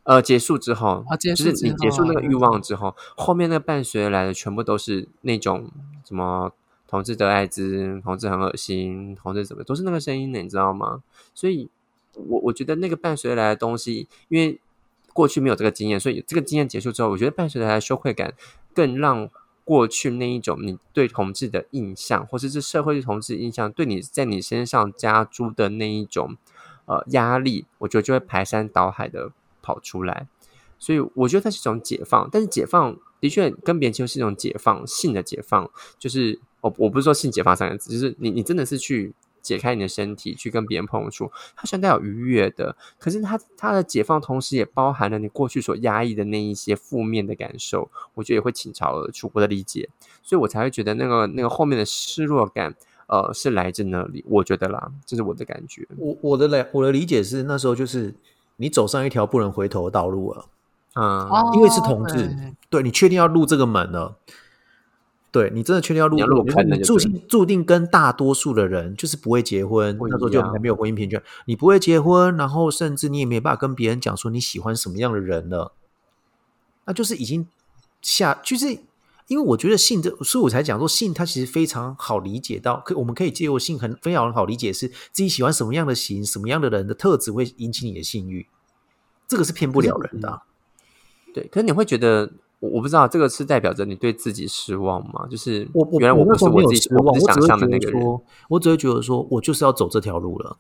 [0.05, 5.71] 呃，结束之后，啊结束就是你结束那个欲望之后，后面那个伴随来的全部都是那种
[6.05, 6.53] 什么
[6.87, 11.03] 同志得艾滋，同志很恶心，同志怎么都是那个声音呢，你知道吗？
[11.35, 11.69] 所以
[12.15, 14.61] 我我觉得那个伴随来的东西，因为
[15.15, 18.35] 过去没有这个经验，所以这个经验结束之后，我觉得伴随着他的羞愧感
[18.75, 19.31] 更让
[19.65, 26.37] 过去那一种你对同志的印象，或者是社会对同志印象，对你在你身上加诸的那一种
[26.85, 29.31] 呃压力，我觉得就会排山倒海的
[29.63, 30.27] 跑出来。
[30.79, 39.15] 所以我觉得它是一种解放，但是解放的确跟别人就是一种解放，性的解放，就是我我不是说性解放三个字，就是你你真的是去
[39.45, 49.31] 解开你的身体，去跟别人碰触，它虽然带有愉悦的，可是它它的解放同时也包含了你过去所压抑的那一些负面的感受，我觉得也会倾巢而出。
[49.35, 49.89] 我的理解，
[50.23, 52.75] 所以我才会觉得那个那个后面的失落感，
[53.07, 54.25] 呃，是来自那里。
[54.27, 55.87] 我觉得啦，这是我的感觉。
[55.99, 58.15] 我我的理我的理解是，那时候就是
[58.57, 60.47] 你走上一条不能回头的道路了，
[60.95, 64.17] 嗯，因为是同志对对你确定要入这个门了。
[65.35, 75.73] 对你真的确定要入入你注定注定跟大多数的人就是不会结婚，那时候就样还没有婚姻平权，你不会结婚，然后甚至你也没办法跟别人讲说你喜欢什么样的人了，
[76.85, 77.49] 那就是已经
[78.01, 78.79] 下，就是
[79.27, 88.47] 因为我觉得性这，所以我才讲说性它其实非常好理解到，可我们可以借由性很非常好理解是自己喜欢什么样的型、什么样的人的特质会引起你的性欲，
[89.27, 90.43] 这个是骗不了人的啊、
[91.35, 91.49] 对。
[91.49, 92.31] 可是你会觉得，
[92.65, 95.27] 我我不知道这个是代表着你对自己失望吗？
[95.29, 98.01] 就是我我原来我不是我自己，失望，我想象的那个人。
[98.01, 100.57] 说，我只会觉得说我就是要走这条路了，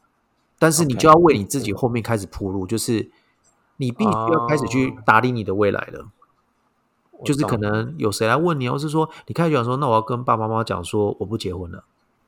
[0.58, 3.10] 但是你就要为你自己后面开始铺路，就是
[3.78, 6.06] 你必须要开始去哦打理你的未来了。
[7.12, 11.84] 我就是可能有谁来问你，或是说你开始讲说，那我要跟爸爸妈妈讲说我不结婚了，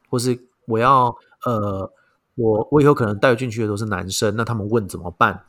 [0.09, 1.91] 或是我要呃，
[2.37, 5.45] 我我以后可能带进去的都是男生，那他们问怎么办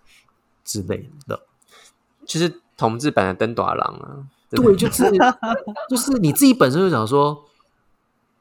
[0.64, 1.40] 之类的。
[2.26, 4.24] 就是同志版的登短郎啊。
[4.50, 5.04] 对，就是
[5.90, 7.44] 就是你自己本身就想说，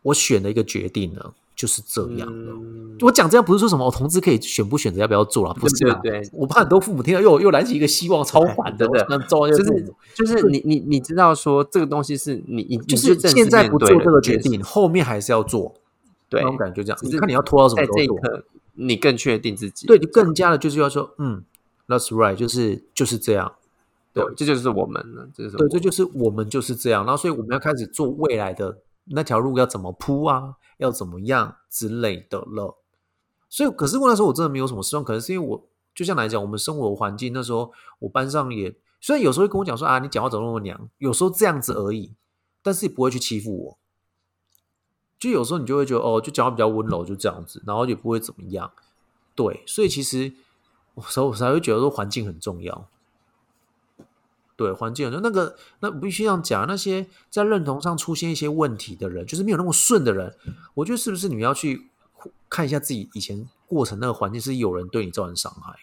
[0.02, 2.28] 我选了一个决定了，就是这样。
[2.30, 6.00] 嗯我讲这样不是说什么我同志可以选不选择要不要做了，不是啊。
[6.02, 15.74] 对对对我怕很多父母听到又又燃起一个希望，超烦的，真的那糟就是就是你你你知道说这个东西是你你你就是现在不做这个决定，后面还是要做。
[16.28, 18.42] 对那种感觉这样，你看你要拖到什么在时候
[18.74, 19.86] 你更确定自己。
[19.86, 21.44] 对，你更加的就是要说，嗯
[21.86, 23.52] ，That's right，就是就是这样。
[24.24, 27.04] 对，这就是我们了，这就是对，我这就是我们就是这样。
[27.04, 32.78] 然后，所以我们要开始做未来的那条路要怎么铺啊，要怎么样之类的了。
[33.50, 42.14] 所以，可是我那时候我真的没有什么失望，可能是因为我就像来讲，我们生活环境那时候，我班上也虽然有时候会跟我讲说啊，你讲话怎么那么娘，有时候这样子而已，
[42.62, 43.78] 但是也不会去欺负我。
[45.18, 48.72] 就有时候你就会觉得哦，就讲话比较温柔，就这样子，然后也不会怎么样。
[49.34, 50.32] 对，所以其实
[50.94, 52.88] 我所以我才会觉得说环境很重要。
[54.56, 55.28] 对，环境很重要。
[55.28, 60.34] 那个那必须这样讲，那些在认同上出现一些问题的人，就是没有那么顺的人，
[60.74, 61.90] 我觉得是不是你要去
[62.48, 65.80] 看一下自己以前过程那个环境，是有人对你造成伤害，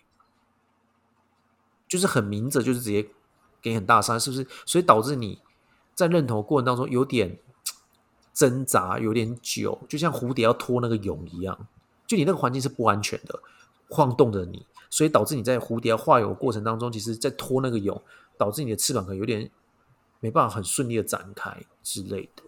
[1.88, 3.04] 就是很明着，就是直接
[3.62, 4.48] 给你很大伤害，是不是？
[4.66, 5.40] 所以导致你
[5.94, 7.38] 在认同过程当中有点
[8.34, 11.68] 挣扎，有点久，就像蝴蝶要拖那个蛹一样，
[12.08, 13.40] 就你那个环境是不安全的，
[13.90, 18.02] 晃动着你，所以导致你在蝴蝶化蛹过程当中，其实在拖那个蛹，
[18.38, 19.50] 导致你的翅膀可能有点
[20.20, 22.44] 没办法很顺利的展开之类的。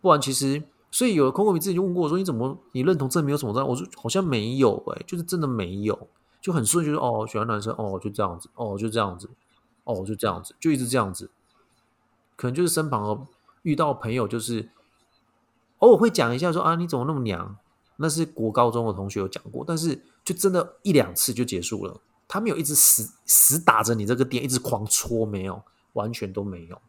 [0.00, 6.08] 不然其实，所以有的 Coco 米自己就问过我说：“你怎么你认同这没有什么障碍？”我说：“好像没有哎、就是真的没有，
[6.40, 9.28] 就很顺，就是哦喜欢男生哦就这样子，哦就这样子，
[9.84, 11.30] 哦就这样子，就一直这样子。
[12.36, 13.26] 可能就是身旁
[13.62, 14.70] 遇到朋友，就是
[15.78, 17.56] 偶尔会讲一下说啊你怎么那么娘，
[17.96, 25.62] 那是国高中的同学有讲过，但是就真的一两次就结束了，他没有一直死死打着你这个点，一直狂戳，没有，
[25.92, 26.80] 完全都没有。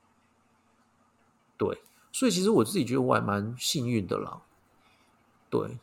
[1.58, 1.82] 对，
[2.12, 4.42] 所以其实我自己觉得我还蛮幸运的啦，
[5.50, 5.78] 对，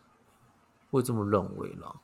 [0.90, 1.96] 会这么认为啦。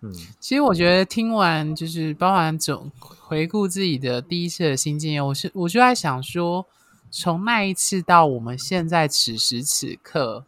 [0.00, 6.66] 嗯，其实我觉得听完就是包含总回顾自己的第一次的新经验，我是我就在想说，
[7.10, 10.44] 从那一次到我们现在此时此刻，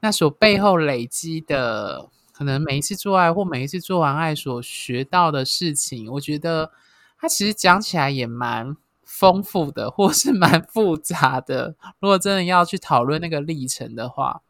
[0.00, 6.70] 那所背后累积的，可能每一次做爱或每一次做完爱所学到的事情，我觉得
[7.18, 11.74] 它其实讲起来也蛮丰富的，或是蛮复杂的。
[11.98, 14.42] 如果真的要去讨论那个历程的话。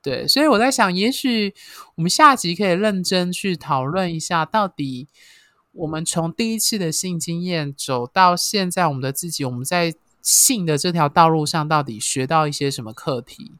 [0.00, 1.52] 对，所以我在想，也许
[1.96, 5.08] 我们下集可以认真去讨论一下，到底
[5.72, 13.52] 我们从第一次的性经验走到现在，我们的自己，我们在性的这条道路上，到底学到一些什么课题，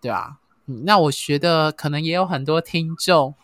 [0.00, 0.40] 对吧？
[0.66, 3.34] 嗯，那我觉得可能也有很多听众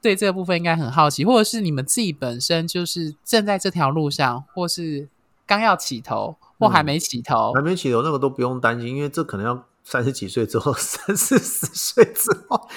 [0.00, 5.08] 对这个部分应该很好奇，或者是你们自己本身就是正在这条路上，或是
[5.46, 9.64] 刚要起头，或还没起头，还没起头，那个都不用担心，因为这可能要。
[9.84, 12.68] 三十几岁之后， 三四十岁之后，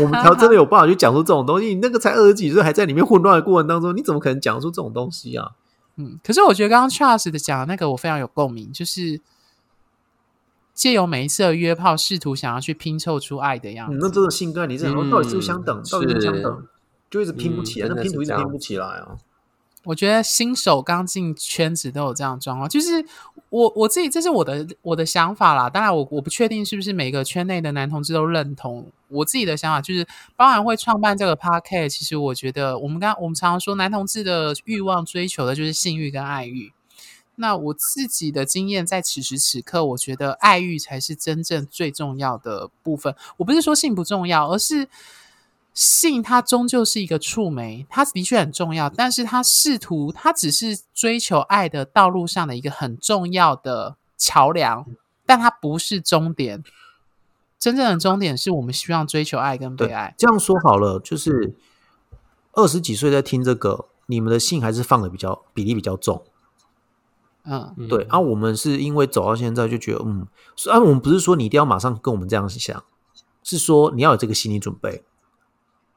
[0.00, 1.66] 我们才真的有办法去讲出这种东西。
[1.66, 5.50] 你那个才二十几岁，还在里面混乱的过程当中，你怎么可能讲出这种东西啊？
[5.96, 9.20] 嗯，可是我觉得刚刚 Charles 的讲的那个，我非常有共鸣，就是
[10.76, 13.98] 借由每一次的约炮，试图想要去拼凑出爱的样子。
[13.98, 15.82] 那这个性格，你这到底是不是相等？
[15.90, 16.66] 到底是相等？
[17.10, 19.16] 就一直拼不起来，那拼图一直拼不起来啊！
[19.84, 22.90] 我觉得新手刚进圈子都有这样状况，就是
[23.48, 25.70] 我我自己这是我的我的想法啦。
[25.70, 30.04] 当然，我我不确定是不是每个圈内的男同志都认同我自己的想法，就是
[30.34, 36.72] 包含会创办这个 p a r k 其实我觉得我们刚我们常常说男同志的欲望追求的就是性欲跟爱欲。
[37.36, 43.14] 那我自己的经验在此时此刻，我觉得爱欲才是真正最重要的部分。
[43.36, 44.88] 我不是说性不重要，而是。
[45.78, 54.86] 性它终究是一个触媒，它的确很重要，但是它试图，它只是追求爱的道路上的一个很重要的桥梁，
[55.26, 56.64] 但它不是终点。
[57.58, 60.14] 真正的终点是我们希望追求爱跟被爱。
[60.16, 61.54] 这样说好了，就是
[62.52, 66.24] 二十几岁在听这个，你们的性还是放的比较比例比较重。
[67.46, 68.02] 嗯，对。
[68.10, 70.26] 啊，我们是因为走到现在就觉得，嗯，
[70.56, 72.82] 虽然我们不是说你一定要马上跟我们这样想，
[73.42, 75.04] 是说你要有这个心理准备。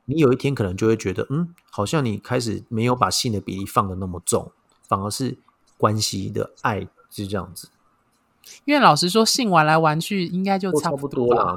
[0.06, 4.52] 你有一天可能就会觉得，嗯，好像你开始没有把性的比例放的那么重，
[4.88, 5.38] 反而是
[5.78, 7.70] 关系的爱是这样子。
[8.66, 11.56] 因为老实说，性玩来玩去应该就差不多了。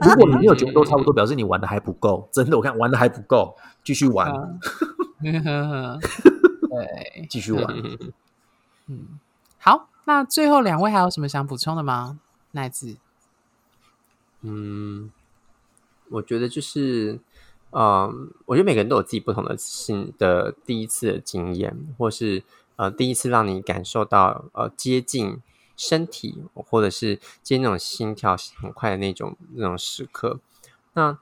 [0.00, 2.26] 如果你没有觉得都差不多，表示你玩的还不够。
[2.32, 3.54] 真的，我看玩的还不够，
[3.84, 4.32] 继续玩。
[5.20, 7.66] 对，继续玩。
[8.86, 9.18] 嗯，
[9.58, 12.18] 好，那最后两位还有什么想补充的吗？
[12.52, 12.96] 奈子，
[14.42, 15.10] 嗯，
[16.10, 17.20] 我觉得就是。
[17.76, 22.44] 嗯，我觉得每个人都有自己不同的性的第一次的经验，或是
[22.76, 25.42] 呃第一次让你感受到呃接近
[25.76, 30.38] 身体，或者是接那种心跳很快的那种那种时刻。
[30.92, 31.18] 那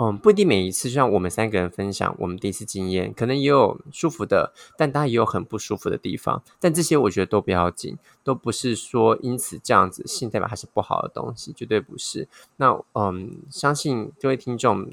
[0.00, 6.42] 嗯，不一定每一次，就像我们三个人分享我们第一次经验，可能也有舒服的，但当然也有很不舒服的地方。
[6.58, 12.26] 但这些我觉得都不要紧，都不是说因此这样子性代表它是不好的东西，绝对不是。
[12.56, 14.90] 那嗯，相信各位听众。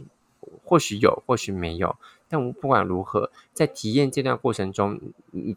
[0.63, 1.97] 或许有，或许没有，
[2.29, 4.97] 但我不管如何，在体验这段过程中，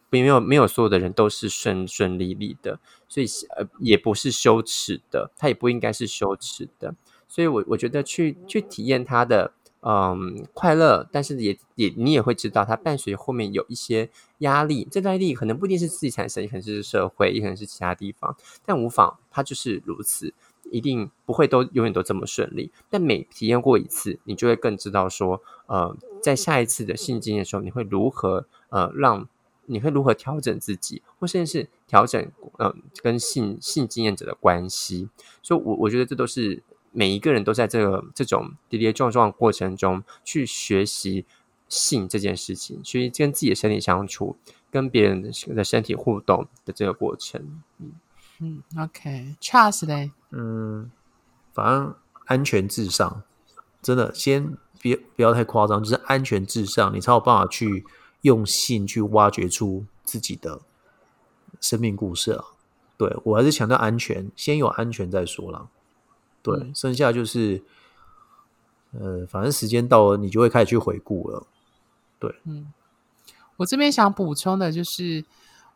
[0.09, 3.27] 没有没有所有的人都是顺顺利利的，所以
[3.57, 6.95] 呃，也不是羞耻的，他也不应该是羞耻的，
[7.31, 20.35] 所以我我觉得去去体验他的嗯快乐，但是也也你也会知道，它伴随后面有一些压力，这段压力可能不一定是自己产生，也可能是社会，也可能是其他地方，但无妨，它就是如此。
[20.71, 29.27] 一定不会都永远都这么顺利，但每体验过一次，你就会更知道说，呃，在下一次的性经验的时候，你会如何呃让，
[29.67, 32.73] 你会如何调整自己，或甚至是调整呃
[33.03, 35.09] 跟性性经验者的关系。
[35.43, 36.63] 所以，我我觉得这都是
[36.93, 41.25] 每一个人都在这个这种跌跌撞撞过程中去学习
[41.69, 44.37] 性这件事情，学习跟自己的身体相处，
[44.71, 47.93] 跟别人的身体互动的这个过程，嗯。
[48.43, 50.91] 嗯，OK，Charles 嘞，嗯，
[51.53, 53.23] 反正安全至上，
[53.83, 57.85] 真的，先别不要太夸张，就是安全至上，你才有办法去
[58.23, 60.63] 用性去挖掘出自己的
[61.61, 62.43] 生命故事啊。
[62.97, 65.69] 对我还是强调安全，先有安全再说了。
[66.43, 67.63] 对，剩下就是，
[68.93, 71.47] 呃，反正时间到了，你就会开始去回顾了。
[72.19, 72.73] 对，嗯，
[73.57, 75.25] 我这边想补充的就是。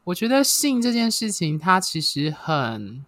[0.09, 3.03] 我觉得性这件事情，它其实很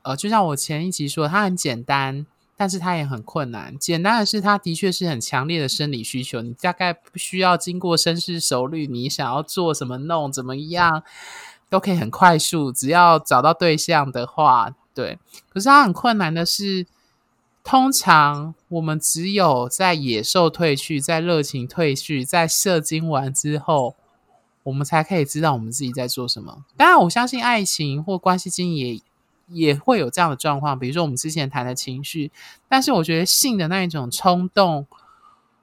[0.00, 2.24] 呃，就像我前一集说，它很简单，
[2.56, 3.76] 但是它也很困难。
[3.78, 11.02] 简单的是，它的确是很强烈的生理需求，你大概不需要经过深思熟虑，你想要做什么弄怎么样，
[11.68, 15.18] 都可以很快速，只要找到对象的话，对。
[15.48, 16.86] 可是它很困难的是。
[17.64, 23.94] 通常我们只有在野兽退去、在热情退去、在射精完之后，
[24.64, 26.64] 我们才可以知道我们自己在做什么。
[26.76, 29.00] 当然，我相信爱情或关系经营
[29.46, 32.32] 也也会有这样的状况，比如说我们之前谈的情绪。
[32.68, 34.88] 但是，我觉得性的那一种冲动，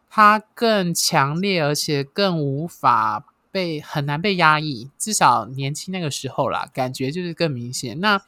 [0.10, 4.90] 它更强烈，而且更无法被很难被压抑。
[4.98, 8.00] 至少年轻那个时候啦，感觉就是更明显。
[8.00, 8.22] 那。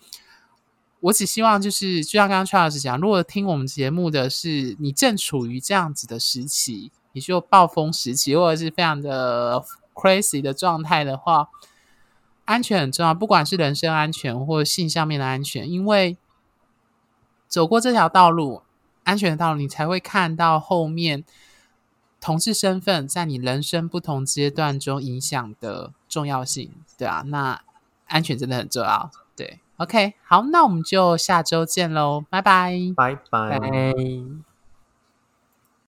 [1.01, 9.63] 我只希望就是，就像刚刚 Charles 讲，如果听我们节目的是你正处于这样子的时期，你就暴风时期，或者是非常的
[9.95, 11.49] crazy 的状态的话，
[12.45, 16.17] 安全很重要，不管是人身安全或性上面的安全，因为
[17.47, 18.61] 走过这条道路，
[19.03, 21.23] 安全的道路，你才会看到后面
[22.19, 27.63] 同志身份在你人生不同阶段中影响的重要性，对啊，那
[28.05, 29.59] 安全真的很重要，对。
[29.81, 34.50] OK，好，那我们就下周见喽，拜拜，拜拜。